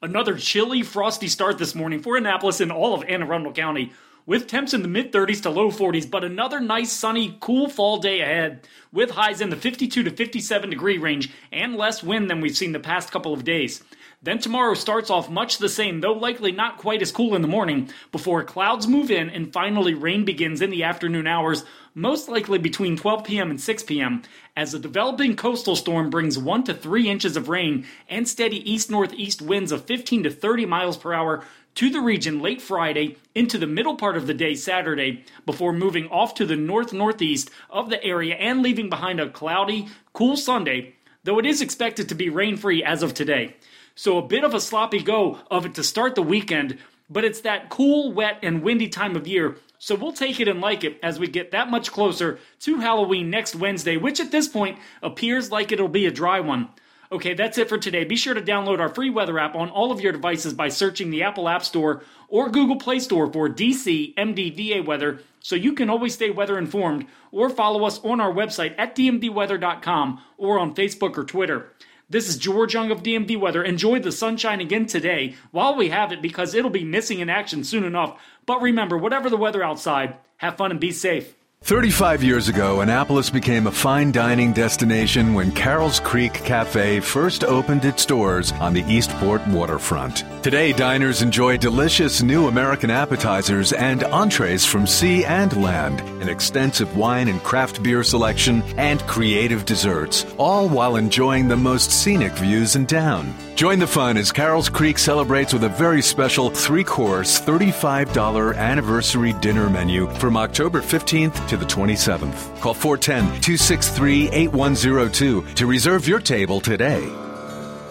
Another 0.00 0.34
chilly, 0.38 0.82
frosty 0.82 1.28
start 1.28 1.58
this 1.58 1.74
morning 1.74 2.00
for 2.00 2.16
Annapolis 2.16 2.62
and 2.62 2.72
all 2.72 2.94
of 2.94 3.04
Anne 3.06 3.22
Arundel 3.22 3.52
County, 3.52 3.92
with 4.24 4.46
temps 4.46 4.72
in 4.72 4.80
the 4.80 4.88
mid 4.88 5.12
30s 5.12 5.42
to 5.42 5.50
low 5.50 5.70
40s, 5.70 6.10
but 6.10 6.24
another 6.24 6.60
nice, 6.60 6.90
sunny, 6.90 7.36
cool 7.38 7.68
fall 7.68 7.98
day 7.98 8.22
ahead, 8.22 8.66
with 8.92 9.10
highs 9.10 9.42
in 9.42 9.50
the 9.50 9.56
52 9.56 10.04
to 10.04 10.10
57 10.10 10.70
degree 10.70 10.96
range 10.96 11.30
and 11.52 11.76
less 11.76 12.02
wind 12.02 12.30
than 12.30 12.40
we've 12.40 12.56
seen 12.56 12.72
the 12.72 12.80
past 12.80 13.12
couple 13.12 13.34
of 13.34 13.44
days. 13.44 13.82
Then 14.22 14.38
tomorrow 14.38 14.74
starts 14.74 15.08
off 15.08 15.30
much 15.30 15.56
the 15.56 15.68
same, 15.70 16.02
though 16.02 16.12
likely 16.12 16.52
not 16.52 16.76
quite 16.76 17.00
as 17.00 17.10
cool 17.10 17.34
in 17.34 17.40
the 17.40 17.48
morning, 17.48 17.88
before 18.12 18.44
clouds 18.44 18.86
move 18.86 19.10
in 19.10 19.30
and 19.30 19.50
finally 19.50 19.94
rain 19.94 20.26
begins 20.26 20.60
in 20.60 20.68
the 20.68 20.82
afternoon 20.82 21.26
hours, 21.26 21.64
most 21.94 22.28
likely 22.28 22.58
between 22.58 22.98
12 22.98 23.24
p.m. 23.24 23.48
and 23.48 23.58
6 23.58 23.82
p.m., 23.84 24.20
as 24.54 24.74
a 24.74 24.78
developing 24.78 25.36
coastal 25.36 25.74
storm 25.74 26.10
brings 26.10 26.38
1 26.38 26.64
to 26.64 26.74
3 26.74 27.08
inches 27.08 27.34
of 27.34 27.48
rain 27.48 27.86
and 28.10 28.28
steady 28.28 28.70
east 28.70 28.90
northeast 28.90 29.40
winds 29.40 29.72
of 29.72 29.86
15 29.86 30.24
to 30.24 30.30
30 30.30 30.66
miles 30.66 30.98
per 30.98 31.14
hour 31.14 31.42
to 31.76 31.88
the 31.88 32.02
region 32.02 32.42
late 32.42 32.60
Friday 32.60 33.16
into 33.34 33.56
the 33.56 33.66
middle 33.66 33.96
part 33.96 34.18
of 34.18 34.26
the 34.26 34.34
day 34.34 34.54
Saturday 34.54 35.24
before 35.46 35.72
moving 35.72 36.06
off 36.08 36.34
to 36.34 36.44
the 36.44 36.56
north 36.56 36.92
northeast 36.92 37.50
of 37.70 37.88
the 37.88 38.04
area 38.04 38.34
and 38.34 38.60
leaving 38.60 38.90
behind 38.90 39.18
a 39.18 39.30
cloudy, 39.30 39.88
cool 40.12 40.36
Sunday, 40.36 40.94
though 41.24 41.38
it 41.38 41.46
is 41.46 41.62
expected 41.62 42.10
to 42.10 42.14
be 42.14 42.28
rain 42.28 42.58
free 42.58 42.84
as 42.84 43.02
of 43.02 43.14
today. 43.14 43.56
So 44.00 44.16
a 44.16 44.22
bit 44.22 44.44
of 44.44 44.54
a 44.54 44.62
sloppy 44.62 45.02
go 45.02 45.40
of 45.50 45.66
it 45.66 45.74
to 45.74 45.84
start 45.84 46.14
the 46.14 46.22
weekend, 46.22 46.78
but 47.10 47.22
it's 47.22 47.42
that 47.42 47.68
cool, 47.68 48.10
wet, 48.10 48.38
and 48.42 48.62
windy 48.62 48.88
time 48.88 49.14
of 49.14 49.26
year. 49.26 49.58
So 49.78 49.94
we'll 49.94 50.14
take 50.14 50.40
it 50.40 50.48
and 50.48 50.58
like 50.58 50.84
it 50.84 50.98
as 51.02 51.18
we 51.18 51.26
get 51.26 51.50
that 51.50 51.70
much 51.70 51.92
closer 51.92 52.38
to 52.60 52.80
Halloween 52.80 53.28
next 53.28 53.54
Wednesday, 53.54 53.98
which 53.98 54.18
at 54.18 54.30
this 54.30 54.48
point 54.48 54.78
appears 55.02 55.50
like 55.50 55.70
it'll 55.70 55.86
be 55.86 56.06
a 56.06 56.10
dry 56.10 56.40
one. 56.40 56.70
Okay, 57.12 57.34
that's 57.34 57.58
it 57.58 57.68
for 57.68 57.76
today. 57.76 58.04
Be 58.04 58.16
sure 58.16 58.32
to 58.32 58.40
download 58.40 58.80
our 58.80 58.88
free 58.88 59.10
weather 59.10 59.38
app 59.38 59.54
on 59.54 59.68
all 59.68 59.92
of 59.92 60.00
your 60.00 60.12
devices 60.12 60.54
by 60.54 60.70
searching 60.70 61.10
the 61.10 61.24
Apple 61.24 61.46
App 61.46 61.62
Store 61.62 62.02
or 62.28 62.48
Google 62.48 62.76
Play 62.76 63.00
Store 63.00 63.30
for 63.30 63.50
DC 63.50 64.14
MDVA 64.14 64.82
weather 64.82 65.20
so 65.40 65.56
you 65.56 65.74
can 65.74 65.90
always 65.90 66.14
stay 66.14 66.30
weather 66.30 66.56
informed 66.56 67.04
or 67.32 67.50
follow 67.50 67.84
us 67.84 67.98
on 68.02 68.18
our 68.18 68.32
website 68.32 68.74
at 68.78 68.96
dmvweather.com 68.96 70.22
or 70.38 70.58
on 70.58 70.74
Facebook 70.74 71.18
or 71.18 71.24
Twitter. 71.24 71.70
This 72.10 72.28
is 72.28 72.38
George 72.38 72.74
Young 72.74 72.90
of 72.90 73.04
DMV 73.04 73.38
Weather. 73.38 73.62
Enjoy 73.62 74.00
the 74.00 74.10
sunshine 74.10 74.60
again 74.60 74.86
today 74.86 75.36
while 75.52 75.76
we 75.76 75.90
have 75.90 76.10
it 76.10 76.20
because 76.20 76.56
it'll 76.56 76.68
be 76.68 76.82
missing 76.82 77.20
in 77.20 77.30
action 77.30 77.62
soon 77.62 77.84
enough. 77.84 78.20
But 78.46 78.60
remember, 78.60 78.98
whatever 78.98 79.30
the 79.30 79.36
weather 79.36 79.62
outside, 79.62 80.16
have 80.38 80.56
fun 80.56 80.72
and 80.72 80.80
be 80.80 80.90
safe. 80.90 81.36
35 81.62 82.24
years 82.24 82.48
ago, 82.48 82.80
Annapolis 82.80 83.30
became 83.30 83.68
a 83.68 83.70
fine 83.70 84.10
dining 84.10 84.52
destination 84.52 85.34
when 85.34 85.52
Carroll's 85.52 86.00
Creek 86.00 86.32
Cafe 86.32 86.98
first 86.98 87.44
opened 87.44 87.84
its 87.84 88.04
doors 88.04 88.50
on 88.52 88.72
the 88.72 88.82
Eastport 88.92 89.46
waterfront. 89.46 90.24
Today, 90.42 90.72
diners 90.72 91.22
enjoy 91.22 91.58
delicious 91.58 92.22
new 92.22 92.48
American 92.48 92.90
appetizers 92.90 93.72
and 93.72 94.02
entrees 94.04 94.64
from 94.64 94.86
sea 94.86 95.24
and 95.26 95.62
land, 95.62 96.00
an 96.22 96.28
extensive 96.30 96.96
wine 96.96 97.28
and 97.28 97.40
craft 97.44 97.82
beer 97.82 98.02
selection, 98.02 98.62
and 98.76 99.00
creative 99.02 99.64
desserts, 99.64 100.24
all 100.38 100.66
while 100.66 100.96
enjoying 100.96 101.46
the 101.46 101.56
most 101.56 101.92
scenic 101.92 102.32
views 102.32 102.74
in 102.74 102.86
town. 102.86 103.32
Join 103.54 103.78
the 103.78 103.86
fun 103.86 104.16
as 104.16 104.32
Carroll's 104.32 104.70
Creek 104.70 104.98
celebrates 104.98 105.52
with 105.52 105.64
a 105.64 105.68
very 105.68 106.00
special 106.00 106.48
three 106.48 106.82
course, 106.82 107.38
$35 107.38 108.56
anniversary 108.56 109.34
dinner 109.34 109.68
menu 109.68 110.08
from 110.14 110.38
October 110.38 110.80
15th 110.80 111.49
to 111.50 111.56
the 111.56 111.66
27th. 111.66 112.60
Call 112.60 112.74
410 112.74 113.40
263 113.40 114.30
8102 114.30 115.42
to 115.54 115.66
reserve 115.66 116.06
your 116.06 116.20
table 116.20 116.60
today. 116.60 117.02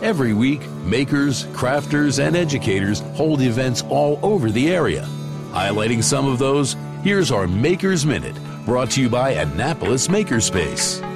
Every 0.02 0.34
week, 0.34 0.66
makers, 0.86 1.46
crafters, 1.48 2.26
and 2.26 2.38
educators 2.38 3.02
hold 3.16 3.42
events 3.42 3.84
all 3.90 4.18
over 4.24 4.50
the 4.50 4.74
area. 4.74 5.06
Highlighting 5.52 6.02
some 6.02 6.26
of 6.26 6.40
those, 6.40 6.78
here's 7.04 7.32
our 7.32 7.48
Maker's 7.48 8.06
Minute, 8.06 8.38
brought 8.66 8.92
to 8.92 9.02
you 9.02 9.10
by 9.10 9.32
Annapolis 9.32 10.08
Makerspace. 10.08 11.09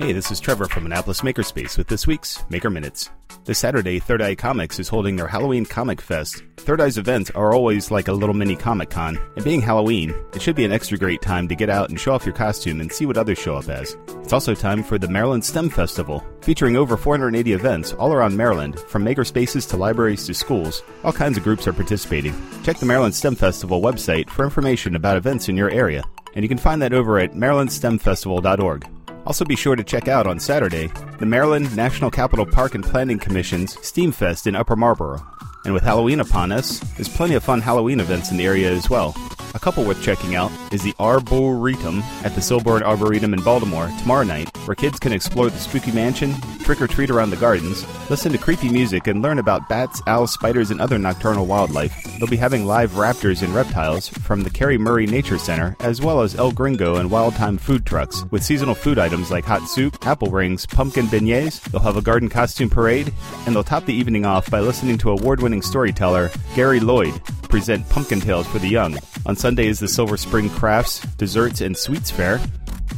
Hey, 0.00 0.12
this 0.12 0.30
is 0.30 0.40
Trevor 0.40 0.64
from 0.64 0.86
Annapolis 0.86 1.20
Makerspace 1.20 1.76
with 1.76 1.88
this 1.88 2.06
week's 2.06 2.42
Maker 2.48 2.70
Minutes. 2.70 3.10
This 3.44 3.58
Saturday, 3.58 3.98
Third 3.98 4.22
Eye 4.22 4.34
Comics 4.34 4.78
is 4.78 4.88
holding 4.88 5.14
their 5.14 5.26
Halloween 5.26 5.66
Comic 5.66 6.00
Fest. 6.00 6.42
Third 6.56 6.80
Eye's 6.80 6.96
events 6.96 7.30
are 7.32 7.52
always 7.52 7.90
like 7.90 8.08
a 8.08 8.12
little 8.14 8.34
mini 8.34 8.56
Comic 8.56 8.88
Con, 8.88 9.18
and 9.36 9.44
being 9.44 9.60
Halloween, 9.60 10.14
it 10.32 10.40
should 10.40 10.56
be 10.56 10.64
an 10.64 10.72
extra 10.72 10.96
great 10.96 11.20
time 11.20 11.48
to 11.48 11.54
get 11.54 11.68
out 11.68 11.90
and 11.90 12.00
show 12.00 12.14
off 12.14 12.24
your 12.24 12.34
costume 12.34 12.80
and 12.80 12.90
see 12.90 13.04
what 13.04 13.18
others 13.18 13.38
show 13.38 13.56
up 13.56 13.68
as. 13.68 13.94
It's 14.22 14.32
also 14.32 14.54
time 14.54 14.82
for 14.82 14.96
the 14.96 15.06
Maryland 15.06 15.44
STEM 15.44 15.68
Festival, 15.68 16.24
featuring 16.40 16.78
over 16.78 16.96
480 16.96 17.52
events 17.52 17.92
all 17.92 18.14
around 18.14 18.34
Maryland, 18.34 18.80
from 18.80 19.04
makerspaces 19.04 19.68
to 19.68 19.76
libraries 19.76 20.24
to 20.24 20.32
schools. 20.32 20.82
All 21.04 21.12
kinds 21.12 21.36
of 21.36 21.44
groups 21.44 21.68
are 21.68 21.74
participating. 21.74 22.34
Check 22.62 22.78
the 22.78 22.86
Maryland 22.86 23.14
STEM 23.14 23.34
Festival 23.34 23.82
website 23.82 24.30
for 24.30 24.46
information 24.46 24.96
about 24.96 25.18
events 25.18 25.50
in 25.50 25.58
your 25.58 25.68
area, 25.68 26.04
and 26.34 26.42
you 26.42 26.48
can 26.48 26.56
find 26.56 26.80
that 26.80 26.94
over 26.94 27.18
at 27.18 27.34
marylandstemfestival.org. 27.34 28.88
Also, 29.30 29.44
be 29.44 29.54
sure 29.54 29.76
to 29.76 29.84
check 29.84 30.08
out 30.08 30.26
on 30.26 30.40
Saturday 30.40 30.90
the 31.20 31.24
Maryland 31.24 31.76
National 31.76 32.10
Capital 32.10 32.44
Park 32.44 32.74
and 32.74 32.82
Planning 32.82 33.20
Commission's 33.20 33.76
Steamfest 33.76 34.48
in 34.48 34.56
Upper 34.56 34.74
Marlboro. 34.74 35.24
And 35.64 35.72
with 35.72 35.84
Halloween 35.84 36.18
upon 36.18 36.50
us, 36.50 36.80
there's 36.96 37.08
plenty 37.08 37.34
of 37.34 37.44
fun 37.44 37.60
Halloween 37.60 38.00
events 38.00 38.32
in 38.32 38.38
the 38.38 38.44
area 38.44 38.72
as 38.72 38.90
well. 38.90 39.14
A 39.52 39.58
couple 39.58 39.84
worth 39.84 40.00
checking 40.02 40.36
out 40.36 40.52
is 40.72 40.82
the 40.82 40.94
Arboretum 41.00 42.00
at 42.22 42.34
the 42.34 42.40
Cylburn 42.40 42.82
Arboretum 42.82 43.34
in 43.34 43.42
Baltimore 43.42 43.90
tomorrow 43.98 44.22
night, 44.22 44.56
where 44.66 44.76
kids 44.76 45.00
can 45.00 45.12
explore 45.12 45.50
the 45.50 45.58
spooky 45.58 45.90
mansion, 45.90 46.34
trick 46.60 46.80
or 46.80 46.86
treat 46.86 47.10
around 47.10 47.30
the 47.30 47.36
gardens, 47.36 47.84
listen 48.08 48.30
to 48.30 48.38
creepy 48.38 48.68
music, 48.68 49.08
and 49.08 49.22
learn 49.22 49.40
about 49.40 49.68
bats, 49.68 50.00
owls, 50.06 50.32
spiders, 50.32 50.70
and 50.70 50.80
other 50.80 50.98
nocturnal 50.98 51.46
wildlife. 51.46 51.92
They'll 52.18 52.28
be 52.28 52.36
having 52.36 52.64
live 52.64 52.92
raptors 52.92 53.42
and 53.42 53.52
reptiles 53.52 54.08
from 54.08 54.42
the 54.42 54.50
Carrie 54.50 54.78
Murray 54.78 55.06
Nature 55.06 55.38
Center, 55.38 55.76
as 55.80 56.00
well 56.00 56.20
as 56.20 56.36
El 56.36 56.52
Gringo 56.52 56.96
and 56.96 57.10
Wild 57.10 57.34
Time 57.34 57.58
food 57.58 57.84
trucks 57.84 58.24
with 58.30 58.44
seasonal 58.44 58.76
food 58.76 58.98
items 59.00 59.32
like 59.32 59.44
hot 59.44 59.68
soup, 59.68 60.06
apple 60.06 60.30
rings, 60.30 60.64
pumpkin 60.64 61.06
beignets. 61.06 61.60
They'll 61.60 61.80
have 61.80 61.96
a 61.96 62.02
garden 62.02 62.28
costume 62.28 62.70
parade, 62.70 63.12
and 63.46 63.54
they'll 63.54 63.64
top 63.64 63.84
the 63.84 63.94
evening 63.94 64.24
off 64.24 64.48
by 64.48 64.60
listening 64.60 64.98
to 64.98 65.10
award 65.10 65.42
winning 65.42 65.62
storyteller 65.62 66.30
Gary 66.54 66.78
Lloyd 66.78 67.20
present 67.50 67.86
pumpkin 67.88 68.20
tales 68.20 68.46
for 68.46 68.58
the 68.58 68.68
young. 68.68 68.96
On 69.26 69.36
Sunday 69.36 69.66
is 69.66 69.80
the 69.80 69.88
Silver 69.88 70.16
Spring 70.16 70.48
Crafts, 70.48 71.00
Desserts, 71.16 71.60
and 71.60 71.76
Sweets 71.76 72.10
Fair. 72.10 72.40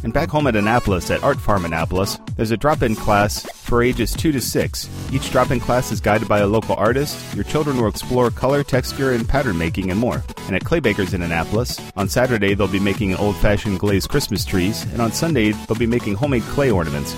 And 0.04 0.12
back 0.12 0.28
home 0.28 0.46
at 0.46 0.56
Annapolis 0.56 1.10
at 1.10 1.22
Art 1.22 1.38
Farm 1.38 1.64
Annapolis, 1.64 2.18
there's 2.36 2.50
a 2.50 2.56
drop 2.56 2.82
in 2.82 2.96
class 2.96 3.42
for 3.42 3.82
ages 3.82 4.12
2 4.14 4.32
to 4.32 4.40
6. 4.40 4.88
Each 5.12 5.30
drop 5.30 5.50
in 5.50 5.60
class 5.60 5.92
is 5.92 6.00
guided 6.00 6.28
by 6.28 6.40
a 6.40 6.46
local 6.46 6.74
artist. 6.74 7.34
Your 7.34 7.44
children 7.44 7.76
will 7.76 7.88
explore 7.88 8.30
color, 8.30 8.64
texture, 8.64 9.12
and 9.12 9.28
pattern 9.28 9.58
making 9.58 9.90
and 9.90 10.00
more. 10.00 10.22
And 10.46 10.56
at 10.56 10.64
Claybakers 10.64 11.14
in 11.14 11.22
Annapolis, 11.22 11.80
on 11.96 12.08
Saturday 12.08 12.54
they'll 12.54 12.68
be 12.68 12.80
making 12.80 13.14
old 13.16 13.36
fashioned 13.36 13.78
glazed 13.78 14.08
Christmas 14.08 14.44
trees, 14.44 14.84
and 14.92 15.00
on 15.00 15.12
Sunday 15.12 15.52
they'll 15.52 15.78
be 15.78 15.86
making 15.86 16.14
homemade 16.14 16.42
clay 16.42 16.70
ornaments. 16.70 17.14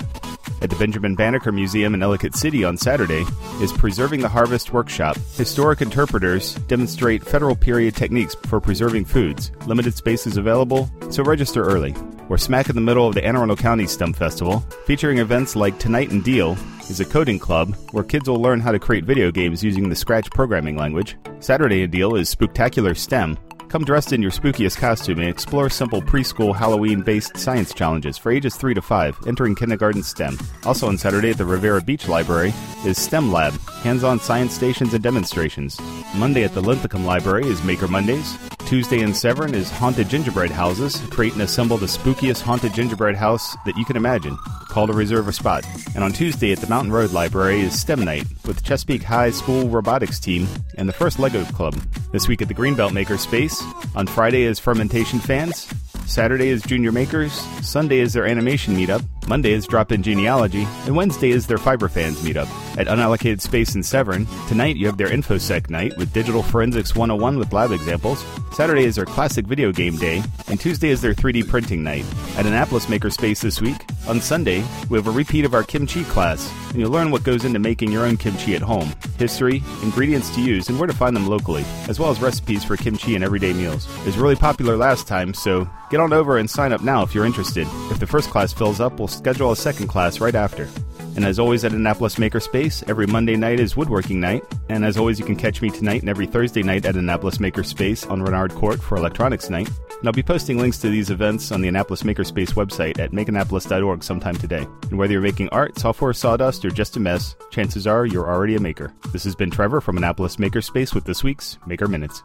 At 0.65 0.71
the 0.71 0.77
Benjamin 0.77 1.13
Banneker 1.13 1.51
Museum 1.51 1.93
in 1.93 2.01
Ellicott 2.01 2.33
City 2.33 2.63
on 2.63 2.75
Saturday 2.75 3.23
is 3.61 3.71
Preserving 3.71 4.21
the 4.21 4.27
Harvest 4.27 4.73
Workshop. 4.73 5.15
Historic 5.35 5.79
interpreters 5.79 6.55
demonstrate 6.55 7.23
federal 7.23 7.55
period 7.55 7.95
techniques 7.95 8.33
for 8.47 8.59
preserving 8.59 9.05
foods. 9.05 9.51
Limited 9.67 9.93
space 9.93 10.25
is 10.25 10.37
available, 10.37 10.89
so 11.11 11.21
register 11.21 11.63
early. 11.63 11.93
We're 12.29 12.37
smack 12.37 12.67
in 12.67 12.73
the 12.73 12.81
middle 12.81 13.07
of 13.07 13.13
the 13.13 13.23
Anne 13.23 13.35
Arundel 13.35 13.55
County 13.55 13.85
STEM 13.85 14.13
Festival, 14.13 14.61
featuring 14.87 15.19
events 15.19 15.55
like 15.55 15.77
Tonight 15.77 16.09
and 16.09 16.23
Deale 16.23 16.57
is 16.89 16.99
a 16.99 17.05
coding 17.05 17.37
club 17.37 17.75
where 17.91 18.03
kids 18.03 18.27
will 18.27 18.41
learn 18.41 18.59
how 18.59 18.71
to 18.71 18.79
create 18.79 19.03
video 19.03 19.29
games 19.29 19.63
using 19.63 19.89
the 19.89 19.95
Scratch 19.95 20.31
programming 20.31 20.77
language. 20.77 21.15
Saturday 21.41 21.83
and 21.83 21.91
Deale 21.91 22.15
is 22.15 22.33
Spooktacular 22.33 22.97
STEM, 22.97 23.37
Come 23.75 23.83
dressed 23.83 24.13
in 24.13 24.21
your 24.21 24.31
spookiest 24.31 24.77
costume 24.77 25.19
and 25.19 25.27
explore 25.27 25.69
simple 25.69 26.01
preschool 26.01 26.55
Halloween 26.55 27.01
based 27.01 27.35
science 27.35 27.73
challenges 27.73 28.17
for 28.17 28.31
ages 28.31 28.55
3 28.55 28.73
to 28.73 28.81
5, 28.81 29.27
entering 29.27 29.53
kindergarten 29.53 30.01
STEM. 30.01 30.39
Also 30.63 30.87
on 30.87 30.97
Saturday 30.97 31.31
at 31.31 31.37
the 31.37 31.43
Riviera 31.43 31.81
Beach 31.81 32.07
Library 32.07 32.53
is 32.85 32.97
STEM 32.97 33.33
Lab, 33.33 33.51
hands 33.83 34.05
on 34.05 34.17
science 34.17 34.53
stations 34.53 34.93
and 34.93 35.03
demonstrations. 35.03 35.77
Monday 36.15 36.45
at 36.45 36.53
the 36.53 36.61
Linthicum 36.61 37.05
Library 37.05 37.47
is 37.47 37.61
Maker 37.65 37.89
Mondays. 37.89 38.37
Tuesday 38.59 39.01
in 39.01 39.13
Severn 39.13 39.53
is 39.53 39.69
Haunted 39.69 40.07
Gingerbread 40.07 40.51
Houses. 40.51 40.95
Create 41.09 41.33
and 41.33 41.41
assemble 41.41 41.75
the 41.75 41.85
spookiest 41.85 42.43
haunted 42.43 42.73
gingerbread 42.73 43.17
house 43.17 43.57
that 43.65 43.75
you 43.75 43.83
can 43.83 43.97
imagine. 43.97 44.37
Call 44.75 44.87
to 44.87 44.91
reserve 44.91 45.29
a 45.29 45.31
spot. 45.31 45.65
And 45.95 46.03
on 46.03 46.11
Tuesday 46.11 46.51
at 46.51 46.57
the 46.57 46.67
Mountain 46.67 46.91
Road 46.91 47.11
Library 47.11 47.61
is 47.61 47.79
STEM 47.79 48.03
Night 48.03 48.25
with 48.45 48.61
Chesapeake 48.61 49.03
High 49.03 49.29
School 49.29 49.69
Robotics 49.69 50.19
Team 50.19 50.49
and 50.77 50.89
the 50.89 50.91
First 50.91 51.17
Lego 51.17 51.45
Club. 51.45 51.75
This 52.11 52.27
week 52.27 52.41
at 52.41 52.49
the 52.49 52.53
Greenbelt 52.53 52.91
Maker 52.91 53.17
Space. 53.17 53.63
On 53.95 54.05
Friday 54.05 54.43
is 54.43 54.59
Fermentation 54.59 55.19
Fans. 55.19 55.73
Saturday 56.07 56.49
is 56.49 56.61
Junior 56.61 56.91
Makers, 56.91 57.31
Sunday 57.65 57.99
is 57.99 58.13
their 58.13 58.27
animation 58.27 58.75
meetup, 58.75 59.03
Monday 59.27 59.53
is 59.53 59.65
Drop 59.65 59.91
In 59.91 60.03
Genealogy, 60.03 60.67
and 60.85 60.95
Wednesday 60.95 61.31
is 61.31 61.47
their 61.47 61.57
Fiber 61.57 61.89
Fans 61.89 62.19
meetup. 62.19 62.47
At 62.77 62.87
Unallocated 62.87 63.41
Space 63.41 63.73
in 63.73 63.81
Severn, 63.81 64.27
tonight 64.47 64.75
you 64.75 64.85
have 64.85 64.97
their 64.97 65.07
InfoSec 65.07 65.69
night 65.69 65.97
with 65.97 66.13
Digital 66.13 66.43
Forensics 66.43 66.95
101 66.95 67.39
with 67.39 67.53
lab 67.53 67.71
examples. 67.71 68.23
Saturday 68.51 68.83
is 68.83 68.95
their 68.95 69.05
Classic 69.05 69.47
Video 69.47 69.71
Game 69.71 69.97
Day, 69.97 70.21
and 70.47 70.59
Tuesday 70.59 70.89
is 70.89 71.01
their 71.01 71.15
3D 71.15 71.47
printing 71.47 71.83
night. 71.83 72.05
At 72.37 72.45
Annapolis 72.45 72.85
Makerspace 72.85 73.41
this 73.41 73.59
week, 73.59 73.81
on 74.07 74.21
Sunday, 74.21 74.63
we 74.89 74.97
have 74.97 75.07
a 75.07 75.11
repeat 75.11 75.45
of 75.45 75.53
our 75.53 75.63
kimchi 75.63 76.03
class, 76.05 76.51
and 76.69 76.79
you'll 76.79 76.91
learn 76.91 77.11
what 77.11 77.23
goes 77.23 77.45
into 77.45 77.59
making 77.59 77.91
your 77.91 78.05
own 78.05 78.17
kimchi 78.17 78.55
at 78.55 78.61
home, 78.61 78.91
history, 79.17 79.63
ingredients 79.81 80.33
to 80.35 80.41
use, 80.41 80.69
and 80.69 80.79
where 80.79 80.87
to 80.87 80.93
find 80.93 81.15
them 81.15 81.27
locally, 81.27 81.65
as 81.87 81.99
well 81.99 82.11
as 82.11 82.21
recipes 82.21 82.63
for 82.63 82.77
kimchi 82.77 83.15
and 83.15 83.23
everyday 83.23 83.53
meals. 83.53 83.87
It 84.01 84.05
was 84.05 84.17
really 84.17 84.35
popular 84.35 84.77
last 84.77 85.07
time, 85.07 85.33
so 85.33 85.67
get 85.89 85.99
on 85.99 86.13
over 86.13 86.37
and 86.37 86.49
sign 86.49 86.71
up 86.71 86.81
now 86.81 87.03
if 87.03 87.15
you're 87.15 87.25
interested. 87.25 87.67
If 87.89 87.99
the 87.99 88.07
first 88.07 88.29
class 88.29 88.53
fills 88.53 88.79
up, 88.79 88.99
we'll 88.99 89.07
schedule 89.07 89.51
a 89.51 89.55
second 89.55 89.87
class 89.87 90.19
right 90.19 90.35
after. 90.35 90.67
And 91.15 91.23
as 91.23 91.39
always 91.39 91.63
at 91.63 91.71
Annapolis 91.71 92.15
Makerspace, 92.15 92.87
every 92.89 93.07
Monday 93.07 93.37
night 93.37 93.61
is 93.61 93.77
woodworking 93.77 94.19
night. 94.19 94.43
And 94.67 94.83
as 94.83 94.97
always, 94.97 95.17
you 95.17 95.25
can 95.25 95.37
catch 95.37 95.61
me 95.61 95.69
tonight 95.69 96.01
and 96.01 96.09
every 96.09 96.25
Thursday 96.25 96.61
night 96.61 96.85
at 96.85 96.97
Annapolis 96.97 97.37
Makerspace 97.37 98.09
on 98.11 98.21
Renard 98.21 98.53
Court 98.53 98.81
for 98.81 98.97
electronics 98.97 99.49
night. 99.49 99.69
And 100.05 100.09
I'll 100.09 100.13
be 100.13 100.21
posting 100.21 100.59
links 100.59 100.77
to 100.81 100.89
these 100.91 101.09
events 101.09 101.51
on 101.51 101.61
the 101.61 101.67
Annapolis 101.67 102.03
Makerspace 102.03 102.53
website 102.53 102.99
at 102.99 103.09
makeannapolis.org 103.09 104.03
sometime 104.03 104.35
today. 104.35 104.67
And 104.91 104.99
whether 104.99 105.13
you're 105.13 105.21
making 105.23 105.49
art, 105.49 105.79
software, 105.79 106.13
sawdust, 106.13 106.63
or 106.63 106.69
just 106.69 106.95
a 106.95 106.99
mess, 106.99 107.35
chances 107.49 107.87
are 107.87 108.05
you're 108.05 108.31
already 108.31 108.55
a 108.55 108.59
maker. 108.59 108.93
This 109.11 109.23
has 109.23 109.33
been 109.33 109.49
Trevor 109.49 109.81
from 109.81 109.97
Annapolis 109.97 110.35
Makerspace 110.35 110.93
with 110.93 111.05
this 111.05 111.23
week's 111.23 111.57
Maker 111.65 111.87
Minutes. 111.87 112.21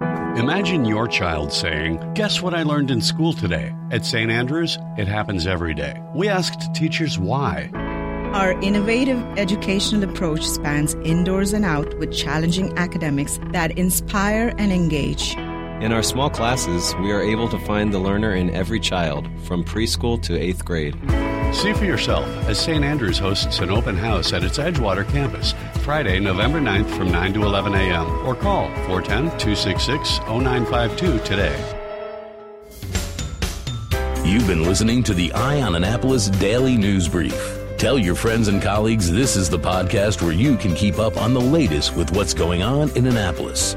Imagine 0.00 0.86
your 0.86 1.06
child 1.06 1.52
saying, 1.52 2.14
Guess 2.14 2.40
what 2.40 2.54
I 2.54 2.62
learned 2.62 2.90
in 2.90 3.02
school 3.02 3.34
today? 3.34 3.74
At 3.90 4.06
St. 4.06 4.30
Andrews, 4.30 4.78
it 4.96 5.06
happens 5.06 5.46
every 5.46 5.74
day. 5.74 6.02
We 6.14 6.30
asked 6.30 6.74
teachers 6.74 7.18
why. 7.18 7.68
Our 8.32 8.52
innovative 8.62 9.22
educational 9.36 10.08
approach 10.08 10.46
spans 10.46 10.94
indoors 11.04 11.52
and 11.52 11.66
out 11.66 11.98
with 11.98 12.10
challenging 12.10 12.72
academics 12.78 13.38
that 13.52 13.76
inspire 13.76 14.54
and 14.56 14.72
engage. 14.72 15.36
In 15.80 15.92
our 15.92 16.02
small 16.02 16.28
classes, 16.28 16.92
we 16.96 17.12
are 17.12 17.20
able 17.20 17.48
to 17.48 17.58
find 17.60 17.94
the 17.94 18.00
learner 18.00 18.34
in 18.34 18.50
every 18.50 18.80
child, 18.80 19.28
from 19.44 19.62
preschool 19.62 20.20
to 20.22 20.36
eighth 20.36 20.64
grade. 20.64 20.96
See 21.54 21.72
for 21.72 21.84
yourself 21.84 22.26
as 22.48 22.58
St. 22.58 22.84
Andrews 22.84 23.16
hosts 23.16 23.60
an 23.60 23.70
open 23.70 23.96
house 23.96 24.32
at 24.32 24.42
its 24.42 24.58
Edgewater 24.58 25.08
campus 25.08 25.54
Friday, 25.84 26.18
November 26.18 26.60
9th 26.60 26.90
from 26.96 27.12
9 27.12 27.32
to 27.34 27.42
11 27.44 27.74
a.m. 27.74 28.06
or 28.26 28.34
call 28.34 28.66
410 28.86 29.38
266 29.38 30.18
0952 30.18 31.20
today. 31.20 31.56
You've 34.24 34.48
been 34.48 34.64
listening 34.64 35.04
to 35.04 35.14
the 35.14 35.32
Eye 35.32 35.62
on 35.62 35.76
Annapolis 35.76 36.28
Daily 36.28 36.76
News 36.76 37.08
Brief. 37.08 37.56
Tell 37.78 37.96
your 37.96 38.16
friends 38.16 38.48
and 38.48 38.60
colleagues 38.60 39.12
this 39.12 39.36
is 39.36 39.48
the 39.48 39.60
podcast 39.60 40.22
where 40.22 40.32
you 40.32 40.56
can 40.56 40.74
keep 40.74 40.98
up 40.98 41.16
on 41.16 41.34
the 41.34 41.40
latest 41.40 41.94
with 41.94 42.10
what's 42.16 42.34
going 42.34 42.64
on 42.64 42.90
in 42.96 43.06
Annapolis. 43.06 43.76